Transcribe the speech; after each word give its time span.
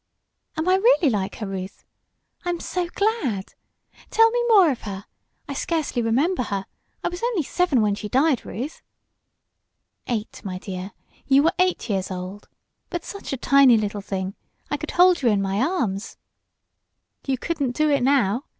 "Am 0.57 0.67
I 0.67 0.77
really 0.77 1.11
like 1.11 1.35
her, 1.35 1.45
Ruth? 1.45 1.85
I'm 2.43 2.59
so 2.59 2.87
glad! 2.89 3.53
Tell 4.09 4.31
me 4.31 4.43
more 4.47 4.71
of 4.71 4.81
her. 4.81 5.05
I 5.47 5.53
scarcely 5.53 6.01
remember 6.01 6.41
her. 6.41 6.65
I 7.03 7.09
was 7.09 7.21
only 7.21 7.43
seven 7.43 7.81
when 7.83 7.93
she 7.93 8.09
died, 8.09 8.43
Ruth." 8.43 8.81
"Eight, 10.07 10.41
my 10.43 10.57
dear. 10.57 10.93
You 11.27 11.43
were 11.43 11.53
eight 11.59 11.87
years 11.87 12.09
old, 12.09 12.49
but 12.89 13.05
such 13.05 13.31
a 13.31 13.37
tiny 13.37 13.77
little 13.77 14.01
thing! 14.01 14.33
I 14.71 14.77
could 14.77 14.89
hold 14.89 15.21
you 15.21 15.29
in 15.29 15.39
my 15.39 15.59
arms." 15.59 16.17
"You 17.27 17.37
couldn't 17.37 17.75
do 17.75 17.91
it 17.91 18.01
now!" 18.01 18.45